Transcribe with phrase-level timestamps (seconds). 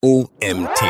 [0.00, 0.80] OMT.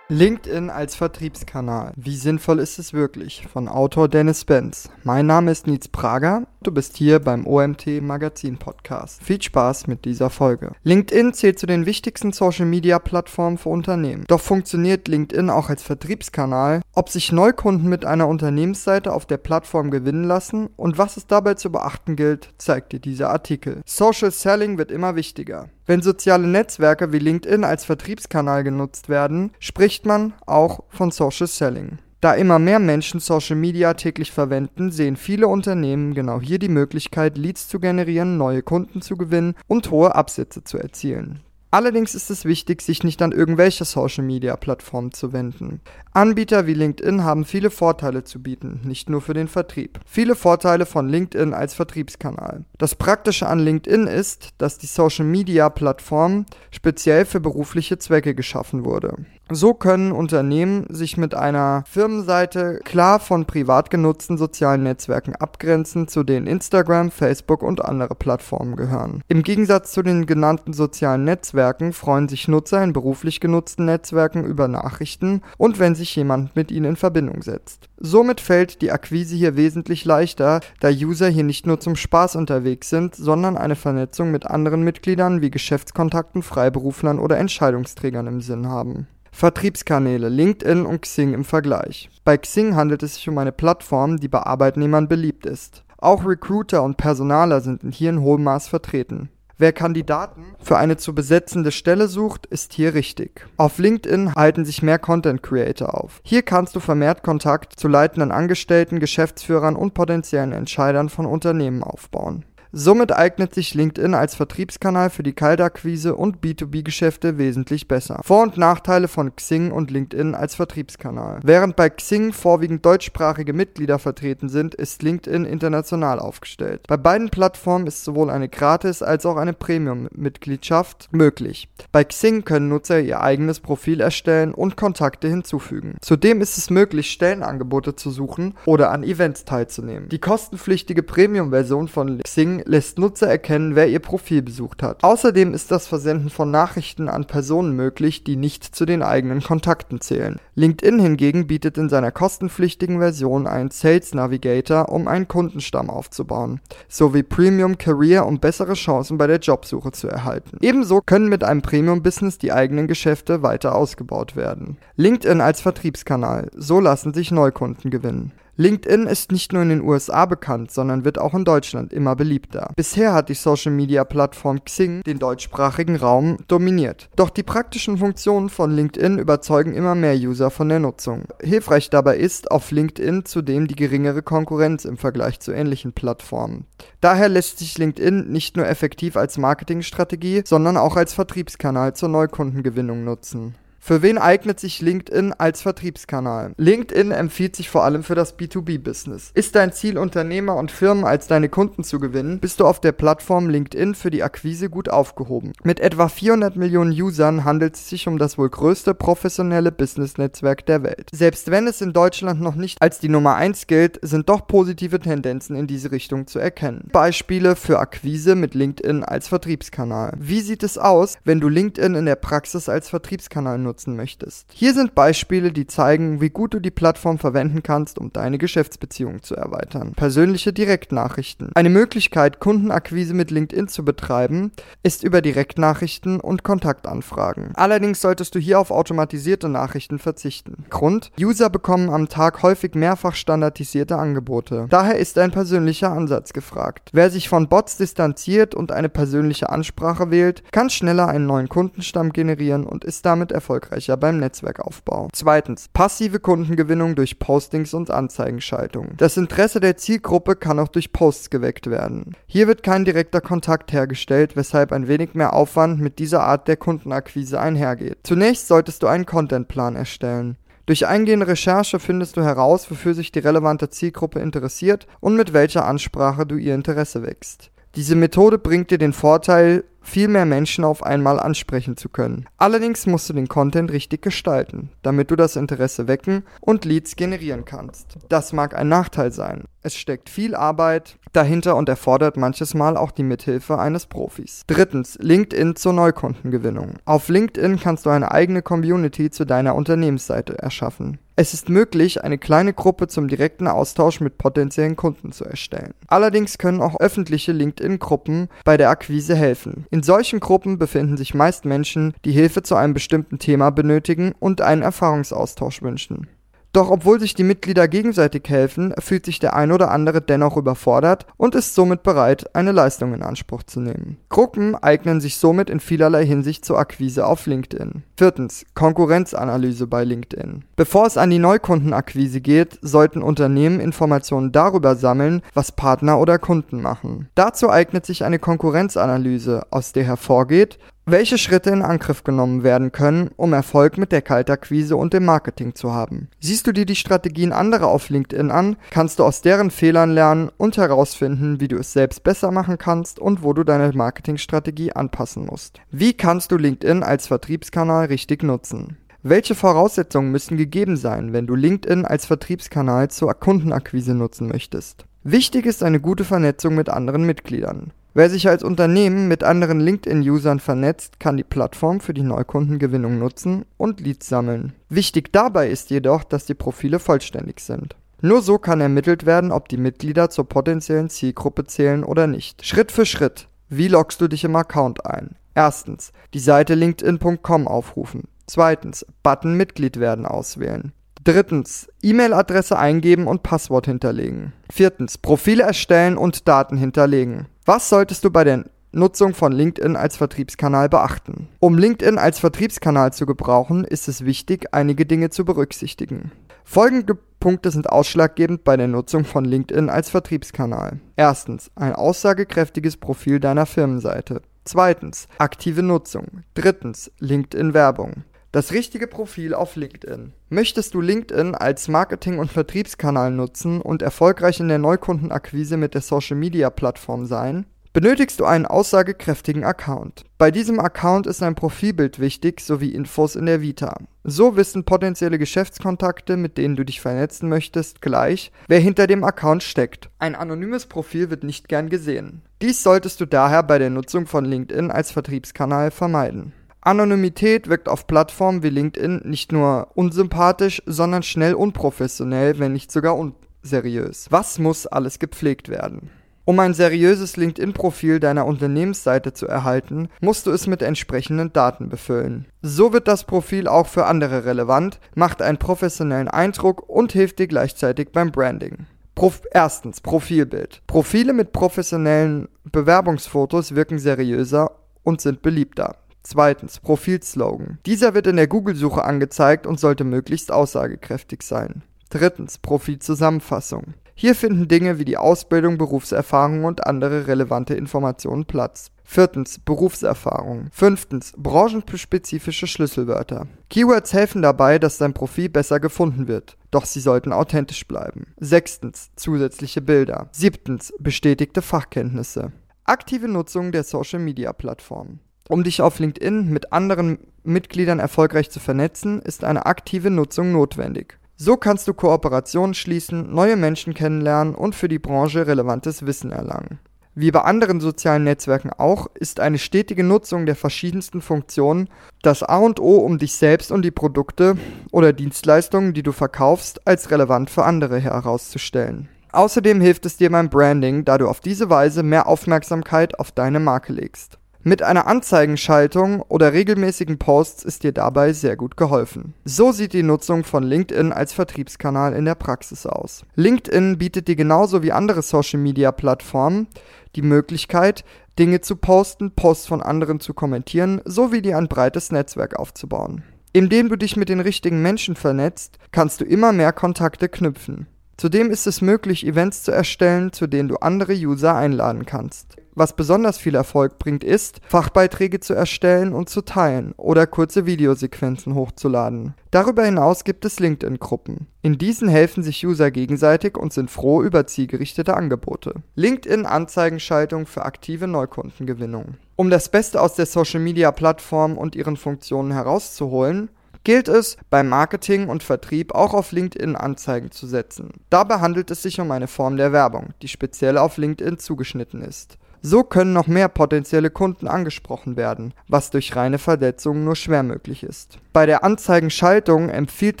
[0.08, 1.92] LinkedIn als Vertriebskanal.
[1.96, 3.48] Wie sinnvoll ist es wirklich?
[3.52, 4.88] Von Autor Dennis Benz.
[5.02, 6.46] Mein Name ist Nietz Prager.
[6.62, 9.20] Du bist hier beim OMT Magazin Podcast.
[9.20, 10.70] Viel Spaß mit dieser Folge.
[10.84, 14.24] LinkedIn zählt zu den wichtigsten Social Media Plattformen für Unternehmen.
[14.28, 16.82] Doch funktioniert LinkedIn auch als Vertriebskanal?
[16.94, 21.54] Ob sich Neukunden mit einer Unternehmensseite auf der Plattform gewinnen lassen und was es dabei
[21.54, 23.82] zu beachten gilt, zeigt dir dieser Artikel.
[23.84, 25.68] Social Selling wird immer wichtiger.
[25.88, 31.96] Wenn soziale Netzwerke wie LinkedIn als Vertriebskanal genutzt werden, spricht man auch von Social Selling.
[32.20, 37.38] Da immer mehr Menschen Social Media täglich verwenden, sehen viele Unternehmen genau hier die Möglichkeit,
[37.38, 41.40] Leads zu generieren, neue Kunden zu gewinnen und hohe Absätze zu erzielen.
[41.70, 45.82] Allerdings ist es wichtig, sich nicht an irgendwelche Social-Media-Plattformen zu wenden.
[46.12, 50.00] Anbieter wie LinkedIn haben viele Vorteile zu bieten, nicht nur für den Vertrieb.
[50.06, 52.64] Viele Vorteile von LinkedIn als Vertriebskanal.
[52.78, 59.16] Das Praktische an LinkedIn ist, dass die Social-Media-Plattform speziell für berufliche Zwecke geschaffen wurde.
[59.50, 66.22] So können Unternehmen sich mit einer Firmenseite klar von privat genutzten sozialen Netzwerken abgrenzen, zu
[66.22, 69.22] denen Instagram, Facebook und andere Plattformen gehören.
[69.28, 74.68] Im Gegensatz zu den genannten sozialen Netzwerken freuen sich Nutzer in beruflich genutzten Netzwerken über
[74.68, 77.88] Nachrichten und wenn sich jemand mit ihnen in Verbindung setzt.
[77.96, 82.90] Somit fällt die Akquise hier wesentlich leichter, da User hier nicht nur zum Spaß unterwegs
[82.90, 89.08] sind, sondern eine Vernetzung mit anderen Mitgliedern wie Geschäftskontakten, Freiberuflern oder Entscheidungsträgern im Sinn haben.
[89.38, 92.10] Vertriebskanäle LinkedIn und Xing im Vergleich.
[92.24, 95.84] Bei Xing handelt es sich um eine Plattform, die bei Arbeitnehmern beliebt ist.
[95.96, 99.28] Auch Recruiter und Personaler sind hier in hohem Maß vertreten.
[99.56, 103.46] Wer Kandidaten für eine zu besetzende Stelle sucht, ist hier richtig.
[103.58, 106.20] Auf LinkedIn halten sich mehr Content Creator auf.
[106.24, 112.44] Hier kannst du vermehrt Kontakt zu leitenden Angestellten, Geschäftsführern und potenziellen Entscheidern von Unternehmen aufbauen.
[112.72, 118.20] Somit eignet sich LinkedIn als Vertriebskanal für die Kaltakquise und B2B-Geschäfte wesentlich besser.
[118.22, 121.40] Vor- und Nachteile von Xing und LinkedIn als Vertriebskanal.
[121.42, 126.82] Während bei Xing vorwiegend deutschsprachige Mitglieder vertreten sind, ist LinkedIn international aufgestellt.
[126.86, 131.68] Bei beiden Plattformen ist sowohl eine Gratis- als auch eine Premium-Mitgliedschaft möglich.
[131.90, 135.96] Bei Xing können Nutzer ihr eigenes Profil erstellen und Kontakte hinzufügen.
[136.02, 140.08] Zudem ist es möglich, Stellenangebote zu suchen oder an Events teilzunehmen.
[140.10, 145.04] Die kostenpflichtige Premium-Version von Xing lässt Nutzer erkennen, wer ihr Profil besucht hat.
[145.04, 150.00] Außerdem ist das Versenden von Nachrichten an Personen möglich, die nicht zu den eigenen Kontakten
[150.00, 150.38] zählen.
[150.54, 157.22] LinkedIn hingegen bietet in seiner kostenpflichtigen Version einen Sales Navigator, um einen Kundenstamm aufzubauen, sowie
[157.22, 160.58] Premium Career, um bessere Chancen bei der Jobsuche zu erhalten.
[160.60, 164.78] Ebenso können mit einem Premium-Business die eigenen Geschäfte weiter ausgebaut werden.
[164.96, 166.50] LinkedIn als Vertriebskanal.
[166.56, 168.32] So lassen sich Neukunden gewinnen.
[168.60, 172.72] LinkedIn ist nicht nur in den USA bekannt, sondern wird auch in Deutschland immer beliebter.
[172.74, 177.08] Bisher hat die Social-Media-Plattform Xing den deutschsprachigen Raum dominiert.
[177.14, 181.26] Doch die praktischen Funktionen von LinkedIn überzeugen immer mehr User von der Nutzung.
[181.40, 186.66] Hilfreich dabei ist auf LinkedIn zudem die geringere Konkurrenz im Vergleich zu ähnlichen Plattformen.
[187.00, 193.04] Daher lässt sich LinkedIn nicht nur effektiv als Marketingstrategie, sondern auch als Vertriebskanal zur Neukundengewinnung
[193.04, 193.54] nutzen.
[193.88, 196.52] Für wen eignet sich LinkedIn als Vertriebskanal?
[196.58, 199.30] LinkedIn empfiehlt sich vor allem für das B2B-Business.
[199.32, 202.92] Ist dein Ziel, Unternehmer und Firmen als deine Kunden zu gewinnen, bist du auf der
[202.92, 205.54] Plattform LinkedIn für die Akquise gut aufgehoben.
[205.62, 210.82] Mit etwa 400 Millionen Usern handelt es sich um das wohl größte professionelle Business-Netzwerk der
[210.82, 211.08] Welt.
[211.10, 215.00] Selbst wenn es in Deutschland noch nicht als die Nummer 1 gilt, sind doch positive
[215.00, 216.90] Tendenzen in diese Richtung zu erkennen.
[216.92, 220.12] Beispiele für Akquise mit LinkedIn als Vertriebskanal.
[220.18, 223.77] Wie sieht es aus, wenn du LinkedIn in der Praxis als Vertriebskanal nutzt?
[223.78, 224.46] Nutzen möchtest.
[224.52, 229.22] Hier sind Beispiele, die zeigen, wie gut du die Plattform verwenden kannst, um deine Geschäftsbeziehung
[229.22, 229.92] zu erweitern.
[229.94, 231.52] Persönliche Direktnachrichten.
[231.54, 234.50] Eine Möglichkeit, Kundenakquise mit LinkedIn zu betreiben,
[234.82, 237.52] ist über Direktnachrichten und Kontaktanfragen.
[237.54, 240.64] Allerdings solltest du hier auf automatisierte Nachrichten verzichten.
[240.70, 241.12] Grund?
[241.20, 244.66] User bekommen am Tag häufig mehrfach standardisierte Angebote.
[244.70, 246.90] Daher ist ein persönlicher Ansatz gefragt.
[246.92, 252.12] Wer sich von Bots distanziert und eine persönliche Ansprache wählt, kann schneller einen neuen Kundenstamm
[252.12, 255.08] generieren und ist damit erfolgreich erfolgreicher beim Netzwerkaufbau.
[255.12, 258.90] Zweitens, passive Kundengewinnung durch Postings und Anzeigenschaltung.
[258.96, 262.16] Das Interesse der Zielgruppe kann auch durch Posts geweckt werden.
[262.26, 266.56] Hier wird kein direkter Kontakt hergestellt, weshalb ein wenig mehr Aufwand mit dieser Art der
[266.56, 267.98] Kundenakquise einhergeht.
[268.04, 270.36] Zunächst solltest du einen Contentplan erstellen.
[270.66, 275.64] Durch eingehende Recherche findest du heraus, wofür sich die relevante Zielgruppe interessiert und mit welcher
[275.64, 277.50] Ansprache du ihr Interesse wächst.
[277.74, 282.26] Diese Methode bringt dir den Vorteil, viel mehr Menschen auf einmal ansprechen zu können.
[282.36, 287.44] Allerdings musst du den Content richtig gestalten, damit du das Interesse wecken und Leads generieren
[287.44, 287.96] kannst.
[288.08, 289.44] Das mag ein Nachteil sein.
[289.62, 294.42] Es steckt viel Arbeit dahinter und erfordert manches Mal auch die Mithilfe eines Profis.
[294.46, 296.74] Drittens, LinkedIn zur Neukundengewinnung.
[296.84, 300.98] Auf LinkedIn kannst du eine eigene Community zu deiner Unternehmensseite erschaffen.
[301.20, 305.74] Es ist möglich, eine kleine Gruppe zum direkten Austausch mit potenziellen Kunden zu erstellen.
[305.88, 309.66] Allerdings können auch öffentliche LinkedIn-Gruppen bei der Akquise helfen.
[309.72, 314.42] In solchen Gruppen befinden sich meist Menschen, die Hilfe zu einem bestimmten Thema benötigen und
[314.42, 316.06] einen Erfahrungsaustausch wünschen.
[316.52, 321.06] Doch obwohl sich die Mitglieder gegenseitig helfen, fühlt sich der ein oder andere dennoch überfordert
[321.16, 323.98] und ist somit bereit, eine Leistung in Anspruch zu nehmen.
[324.08, 327.82] Gruppen eignen sich somit in vielerlei Hinsicht zur Akquise auf LinkedIn.
[327.96, 330.44] Viertens, Konkurrenzanalyse bei LinkedIn.
[330.56, 336.62] Bevor es an die Neukundenakquise geht, sollten Unternehmen Informationen darüber sammeln, was Partner oder Kunden
[336.62, 337.08] machen.
[337.14, 340.58] Dazu eignet sich eine Konkurrenzanalyse, aus der hervorgeht,
[340.90, 345.54] welche Schritte in Angriff genommen werden können, um Erfolg mit der Kaltakquise und dem Marketing
[345.54, 346.08] zu haben.
[346.20, 350.30] Siehst du dir die Strategien anderer auf LinkedIn an, kannst du aus deren Fehlern lernen
[350.36, 355.26] und herausfinden, wie du es selbst besser machen kannst und wo du deine Marketingstrategie anpassen
[355.26, 355.60] musst.
[355.70, 358.78] Wie kannst du LinkedIn als Vertriebskanal richtig nutzen?
[359.02, 364.86] Welche Voraussetzungen müssen gegeben sein, wenn du LinkedIn als Vertriebskanal zur Kundenakquise nutzen möchtest?
[365.04, 367.72] Wichtig ist eine gute Vernetzung mit anderen Mitgliedern.
[367.94, 373.44] Wer sich als Unternehmen mit anderen LinkedIn-Usern vernetzt, kann die Plattform für die Neukundengewinnung nutzen
[373.56, 374.52] und Leads sammeln.
[374.68, 377.76] Wichtig dabei ist jedoch, dass die Profile vollständig sind.
[378.00, 382.46] Nur so kann ermittelt werden, ob die Mitglieder zur potenziellen Zielgruppe zählen oder nicht.
[382.46, 383.26] Schritt für Schritt.
[383.48, 385.16] Wie loggst du dich im Account ein?
[385.34, 388.04] Erstens, die Seite linkedin.com aufrufen.
[388.26, 390.72] Zweitens, Button Mitglied werden auswählen.
[391.02, 394.32] Drittens, E-Mail-Adresse eingeben und Passwort hinterlegen.
[394.50, 397.26] Viertens, Profile erstellen und Daten hinterlegen.
[397.48, 401.28] Was solltest du bei der Nutzung von LinkedIn als Vertriebskanal beachten?
[401.40, 406.12] Um LinkedIn als Vertriebskanal zu gebrauchen, ist es wichtig, einige Dinge zu berücksichtigen.
[406.44, 410.80] Folgende Punkte sind ausschlaggebend bei der Nutzung von LinkedIn als Vertriebskanal.
[410.96, 414.20] Erstens, ein aussagekräftiges Profil deiner Firmenseite.
[414.44, 416.24] Zweitens, aktive Nutzung.
[416.34, 418.04] Drittens, LinkedIn-Werbung.
[418.30, 420.12] Das richtige Profil auf LinkedIn.
[420.28, 425.80] Möchtest du LinkedIn als Marketing- und Vertriebskanal nutzen und erfolgreich in der Neukundenakquise mit der
[425.80, 427.46] Social-Media-Plattform sein?
[427.72, 430.04] Benötigst du einen aussagekräftigen Account.
[430.18, 433.76] Bei diesem Account ist ein Profilbild wichtig sowie Infos in der Vita.
[434.04, 439.42] So wissen potenzielle Geschäftskontakte, mit denen du dich vernetzen möchtest, gleich, wer hinter dem Account
[439.42, 439.88] steckt.
[439.98, 442.22] Ein anonymes Profil wird nicht gern gesehen.
[442.42, 446.32] Dies solltest du daher bei der Nutzung von LinkedIn als Vertriebskanal vermeiden.
[446.68, 452.94] Anonymität wirkt auf Plattformen wie LinkedIn nicht nur unsympathisch, sondern schnell unprofessionell, wenn nicht sogar
[452.94, 454.08] unseriös.
[454.10, 455.88] Was muss alles gepflegt werden?
[456.26, 462.26] Um ein seriöses LinkedIn-Profil deiner Unternehmensseite zu erhalten, musst du es mit entsprechenden Daten befüllen.
[462.42, 467.28] So wird das Profil auch für andere relevant, macht einen professionellen Eindruck und hilft dir
[467.28, 468.66] gleichzeitig beim Branding.
[468.94, 470.60] Prof Erstens Profilbild.
[470.66, 474.50] Profile mit professionellen Bewerbungsfotos wirken seriöser
[474.82, 475.76] und sind beliebter.
[476.10, 477.58] Zweitens, Profilslogan.
[477.66, 481.64] Dieser wird in der Google-Suche angezeigt und sollte möglichst aussagekräftig sein.
[481.90, 483.74] Drittens, Profilzusammenfassung.
[483.94, 488.70] Hier finden Dinge wie die Ausbildung, Berufserfahrung und andere relevante Informationen Platz.
[488.84, 490.48] Viertens, Berufserfahrung.
[490.50, 493.26] Fünftens, branchenspezifische Schlüsselwörter.
[493.50, 498.14] Keywords helfen dabei, dass dein Profil besser gefunden wird, doch sie sollten authentisch bleiben.
[498.16, 500.08] Sechstens, zusätzliche Bilder.
[500.12, 502.32] Siebtens, bestätigte Fachkenntnisse.
[502.64, 505.00] Aktive Nutzung der Social Media Plattform.
[505.28, 510.98] Um dich auf LinkedIn mit anderen Mitgliedern erfolgreich zu vernetzen, ist eine aktive Nutzung notwendig.
[511.16, 516.60] So kannst du Kooperationen schließen, neue Menschen kennenlernen und für die Branche relevantes Wissen erlangen.
[516.94, 521.68] Wie bei anderen sozialen Netzwerken auch, ist eine stetige Nutzung der verschiedensten Funktionen
[522.02, 524.36] das A und O, um dich selbst und die Produkte
[524.72, 528.88] oder Dienstleistungen, die du verkaufst, als relevant für andere herauszustellen.
[529.12, 533.40] Außerdem hilft es dir beim Branding, da du auf diese Weise mehr Aufmerksamkeit auf deine
[533.40, 534.17] Marke legst.
[534.44, 539.14] Mit einer Anzeigenschaltung oder regelmäßigen Posts ist dir dabei sehr gut geholfen.
[539.24, 543.04] So sieht die Nutzung von LinkedIn als Vertriebskanal in der Praxis aus.
[543.16, 546.46] LinkedIn bietet dir genauso wie andere Social-Media-Plattformen
[546.94, 547.84] die Möglichkeit,
[548.18, 553.02] Dinge zu posten, Posts von anderen zu kommentieren, sowie dir ein breites Netzwerk aufzubauen.
[553.32, 557.66] Indem du dich mit den richtigen Menschen vernetzt, kannst du immer mehr Kontakte knüpfen.
[557.96, 562.37] Zudem ist es möglich, Events zu erstellen, zu denen du andere User einladen kannst.
[562.58, 568.34] Was besonders viel Erfolg bringt, ist, Fachbeiträge zu erstellen und zu teilen oder kurze Videosequenzen
[568.34, 569.14] hochzuladen.
[569.30, 571.28] Darüber hinaus gibt es LinkedIn-Gruppen.
[571.40, 575.54] In diesen helfen sich User gegenseitig und sind froh über zielgerichtete Angebote.
[575.76, 578.96] LinkedIn-Anzeigenschaltung für aktive Neukundengewinnung.
[579.14, 583.30] Um das Beste aus der Social-Media-Plattform und ihren Funktionen herauszuholen,
[583.62, 587.70] gilt es beim Marketing und Vertrieb auch auf LinkedIn Anzeigen zu setzen.
[587.88, 592.18] Dabei handelt es sich um eine Form der Werbung, die speziell auf LinkedIn zugeschnitten ist.
[592.42, 597.62] So können noch mehr potenzielle Kunden angesprochen werden, was durch reine Verletzungen nur schwer möglich
[597.62, 597.98] ist.
[598.12, 600.00] Bei der Anzeigenschaltung empfiehlt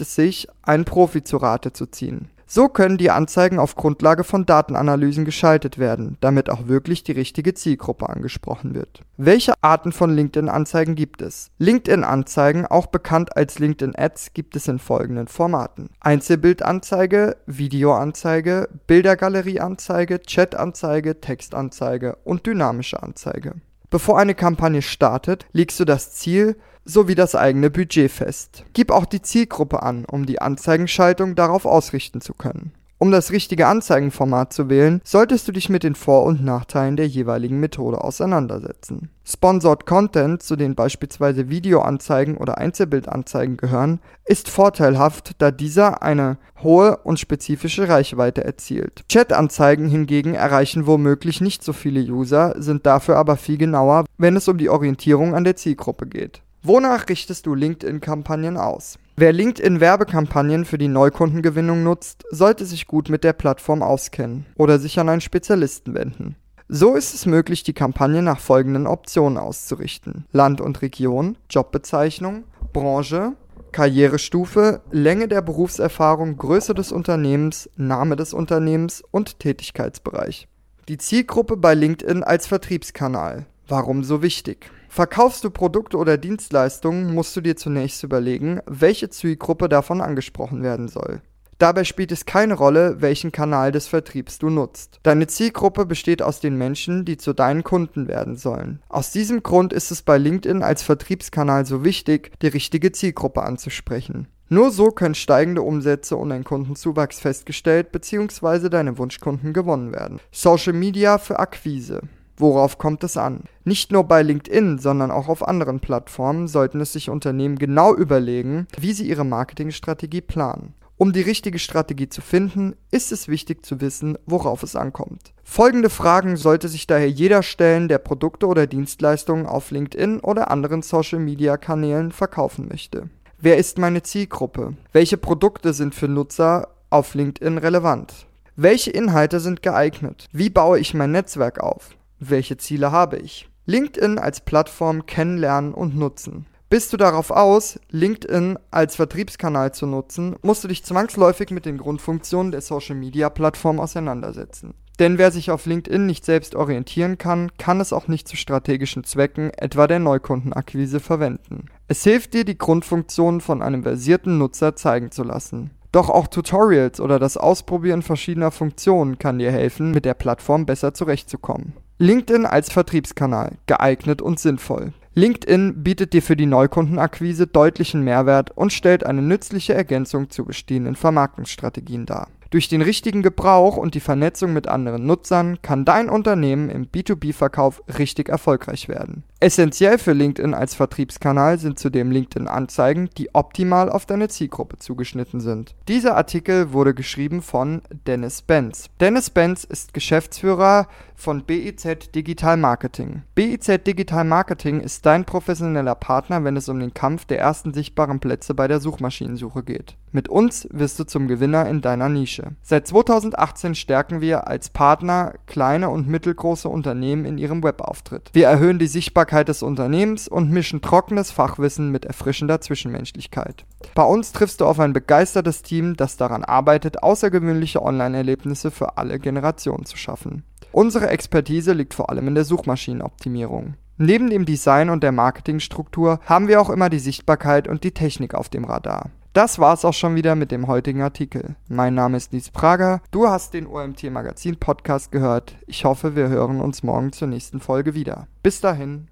[0.00, 2.28] es sich, einen Profi zu Rate zu ziehen.
[2.50, 7.52] So können die Anzeigen auf Grundlage von Datenanalysen geschaltet werden, damit auch wirklich die richtige
[7.52, 9.02] Zielgruppe angesprochen wird.
[9.18, 11.50] Welche Arten von LinkedIn-Anzeigen gibt es?
[11.58, 15.90] LinkedIn-Anzeigen, auch bekannt als LinkedIn-Ads, gibt es in folgenden Formaten.
[16.00, 23.56] Einzelbildanzeige, Videoanzeige, Bildergalerieanzeige, Chatanzeige, Textanzeige und dynamische Anzeige.
[23.90, 26.56] Bevor eine Kampagne startet, legst du das Ziel
[26.88, 28.64] sowie das eigene Budget fest.
[28.72, 32.72] Gib auch die Zielgruppe an, um die Anzeigenschaltung darauf ausrichten zu können.
[33.00, 37.06] Um das richtige Anzeigenformat zu wählen, solltest du dich mit den Vor- und Nachteilen der
[37.06, 39.10] jeweiligen Methode auseinandersetzen.
[39.24, 46.96] Sponsored Content, zu denen beispielsweise Videoanzeigen oder Einzelbildanzeigen gehören, ist vorteilhaft, da dieser eine hohe
[46.96, 49.04] und spezifische Reichweite erzielt.
[49.08, 54.48] Chatanzeigen hingegen erreichen womöglich nicht so viele User, sind dafür aber viel genauer, wenn es
[54.48, 56.42] um die Orientierung an der Zielgruppe geht.
[56.62, 58.98] Wonach richtest du LinkedIn-Kampagnen aus?
[59.16, 64.98] Wer LinkedIn-Werbekampagnen für die Neukundengewinnung nutzt, sollte sich gut mit der Plattform auskennen oder sich
[64.98, 66.34] an einen Spezialisten wenden.
[66.68, 70.26] So ist es möglich, die Kampagne nach folgenden Optionen auszurichten.
[70.32, 73.34] Land und Region, Jobbezeichnung, Branche,
[73.70, 80.48] Karrierestufe, Länge der Berufserfahrung, Größe des Unternehmens, Name des Unternehmens und Tätigkeitsbereich.
[80.88, 83.46] Die Zielgruppe bei LinkedIn als Vertriebskanal.
[83.68, 84.70] Warum so wichtig?
[84.88, 90.88] Verkaufst du Produkte oder Dienstleistungen, musst du dir zunächst überlegen, welche Zielgruppe davon angesprochen werden
[90.88, 91.20] soll.
[91.58, 95.00] Dabei spielt es keine Rolle, welchen Kanal des Vertriebs du nutzt.
[95.02, 98.80] Deine Zielgruppe besteht aus den Menschen, die zu deinen Kunden werden sollen.
[98.88, 104.28] Aus diesem Grund ist es bei LinkedIn als Vertriebskanal so wichtig, die richtige Zielgruppe anzusprechen.
[104.48, 108.70] Nur so können steigende Umsätze und ein Kundenzuwachs festgestellt bzw.
[108.70, 110.20] deine Wunschkunden gewonnen werden.
[110.30, 112.00] Social Media für Akquise.
[112.38, 113.44] Worauf kommt es an?
[113.64, 118.68] Nicht nur bei LinkedIn, sondern auch auf anderen Plattformen sollten es sich Unternehmen genau überlegen,
[118.78, 120.74] wie sie ihre Marketingstrategie planen.
[120.96, 125.32] Um die richtige Strategie zu finden, ist es wichtig zu wissen, worauf es ankommt.
[125.42, 130.82] Folgende Fragen sollte sich daher jeder stellen, der Produkte oder Dienstleistungen auf LinkedIn oder anderen
[130.82, 133.10] Social-Media-Kanälen verkaufen möchte.
[133.40, 134.74] Wer ist meine Zielgruppe?
[134.92, 138.26] Welche Produkte sind für Nutzer auf LinkedIn relevant?
[138.56, 140.26] Welche Inhalte sind geeignet?
[140.32, 141.90] Wie baue ich mein Netzwerk auf?
[142.20, 143.48] Welche Ziele habe ich?
[143.66, 146.46] LinkedIn als Plattform kennenlernen und nutzen.
[146.70, 151.78] Bist du darauf aus, LinkedIn als Vertriebskanal zu nutzen, musst du dich zwangsläufig mit den
[151.78, 154.74] Grundfunktionen der Social-Media-Plattform auseinandersetzen.
[154.98, 159.04] Denn wer sich auf LinkedIn nicht selbst orientieren kann, kann es auch nicht zu strategischen
[159.04, 161.66] Zwecken, etwa der Neukundenakquise, verwenden.
[161.86, 165.70] Es hilft dir, die Grundfunktionen von einem versierten Nutzer zeigen zu lassen.
[165.92, 170.92] Doch auch Tutorials oder das Ausprobieren verschiedener Funktionen kann dir helfen, mit der Plattform besser
[170.92, 171.74] zurechtzukommen.
[172.00, 174.92] LinkedIn als Vertriebskanal, geeignet und sinnvoll.
[175.14, 180.94] LinkedIn bietet dir für die Neukundenakquise deutlichen Mehrwert und stellt eine nützliche Ergänzung zu bestehenden
[180.94, 182.28] Vermarktungsstrategien dar.
[182.50, 187.82] Durch den richtigen Gebrauch und die Vernetzung mit anderen Nutzern kann dein Unternehmen im B2B-Verkauf
[187.98, 189.24] richtig erfolgreich werden.
[189.40, 195.74] Essentiell für LinkedIn als Vertriebskanal sind zudem LinkedIn-Anzeigen, die optimal auf deine Zielgruppe zugeschnitten sind.
[195.88, 198.88] Dieser Artikel wurde geschrieben von Dennis Benz.
[198.98, 203.22] Dennis Benz ist Geschäftsführer von BIZ Digital Marketing.
[203.34, 208.20] BIZ Digital Marketing ist dein professioneller Partner, wenn es um den Kampf der ersten sichtbaren
[208.20, 209.96] Plätze bei der Suchmaschinensuche geht.
[210.10, 212.52] Mit uns wirst du zum Gewinner in deiner Nische.
[212.62, 218.30] Seit 2018 stärken wir als Partner kleine und mittelgroße Unternehmen in ihrem Webauftritt.
[218.32, 223.66] Wir erhöhen die Sichtbarkeit des Unternehmens und mischen trockenes Fachwissen mit erfrischender Zwischenmenschlichkeit.
[223.94, 229.18] Bei uns triffst du auf ein begeistertes Team, das daran arbeitet, außergewöhnliche Online-Erlebnisse für alle
[229.18, 230.44] Generationen zu schaffen.
[230.72, 233.74] Unsere Expertise liegt vor allem in der Suchmaschinenoptimierung.
[234.00, 238.32] Neben dem Design und der Marketingstruktur haben wir auch immer die Sichtbarkeit und die Technik
[238.32, 239.10] auf dem Radar.
[239.38, 241.54] Das war's auch schon wieder mit dem heutigen Artikel.
[241.68, 243.00] Mein Name ist Nies Prager.
[243.12, 245.54] Du hast den OMT Magazin Podcast gehört.
[245.68, 248.26] Ich hoffe, wir hören uns morgen zur nächsten Folge wieder.
[248.42, 249.06] Bis dahin.